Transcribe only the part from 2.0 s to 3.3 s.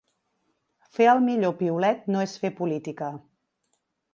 no és fer política.